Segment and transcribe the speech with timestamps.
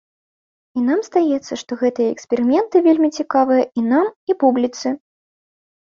[0.79, 4.87] І нам здаецца, што гэтыя эксперыменты вельмі цікавыя і нам, і публіцы.